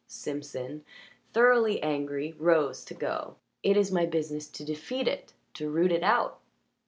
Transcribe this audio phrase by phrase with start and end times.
[0.07, 0.83] Simpson,
[1.31, 3.35] thoroughly angry, rose to go.
[3.61, 6.39] "It is my business to defeat it to root it out."